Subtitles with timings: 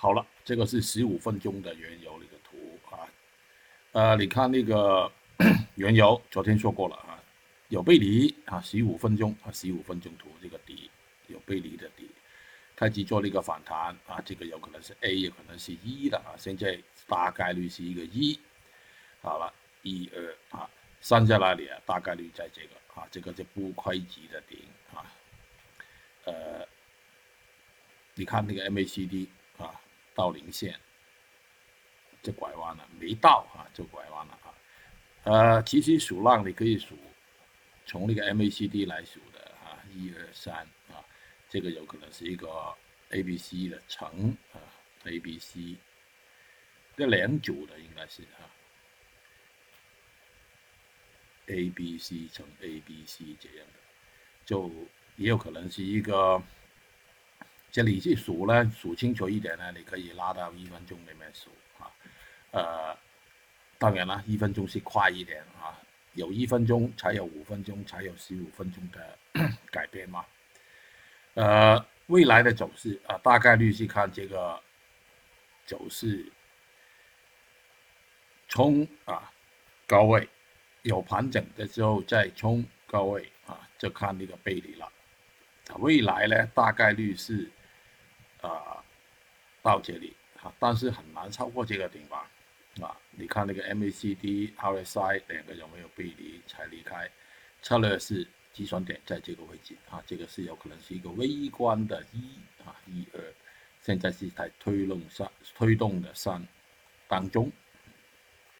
[0.00, 3.02] 好了，这个是十五分钟的原油那个图啊，
[3.90, 5.10] 呃，你看那个
[5.74, 7.20] 原油，昨天说过了啊，
[7.66, 10.88] 有背离啊，十五分钟啊，十五分钟图这个底
[11.26, 12.08] 有背离的底，
[12.76, 18.38] 开始做那个反弹啊，这个有可能是 A，有可能是一的啊，现在大概率是一个一，
[19.20, 24.60] 好了，一二啊，上下那里啊，大概率在这个啊，这个就不亏级的顶
[24.94, 25.02] 啊，
[26.22, 26.64] 呃，
[28.14, 29.26] 你看那个 MACD。
[30.18, 30.76] 到零线
[32.24, 34.52] 就拐弯了，没到啊就拐弯了啊。
[35.22, 36.98] 呃，其实数浪你可以数，
[37.86, 40.56] 从那个 MACD 来数的啊，一二三
[40.88, 41.04] 啊，
[41.48, 42.48] 这个有可能是一个
[43.10, 44.58] ABC 的乘啊
[45.04, 45.76] ，ABC
[46.96, 48.50] 这两组的应该是啊
[51.46, 53.78] ，ABC 乘 ABC 这样的，
[54.44, 54.68] 就
[55.14, 56.42] 也有可能是一个。
[57.70, 61.90] 这里去数呢，数清楚一点呢，你可以拉到一分钟里面数啊。
[62.50, 62.96] 呃，
[63.78, 65.78] 当然了，一分钟是快一点啊，
[66.14, 69.18] 有一分钟才有五分钟，才有十五分钟的
[69.70, 70.24] 改变嘛。
[71.34, 74.58] 呃，未来的走势啊，大概率是看这个
[75.66, 76.24] 走势
[78.48, 79.30] 冲啊
[79.86, 80.26] 高位，
[80.82, 84.90] 有盘整的时候再冲高位啊，就看那个背离了。
[85.80, 87.50] 未来呢，大概率是。
[89.62, 92.30] 到这里啊，但是很难超过这个顶吧？
[92.80, 97.10] 啊，你看那个 MACD、RSI 两个有没有背离才离开？
[97.60, 103.20] 策略是计算点在这个位置啊，这个是有可能是一个微观的一啊一二，
[103.82, 106.46] 现在是在推动上推动的三
[107.08, 107.50] 当中。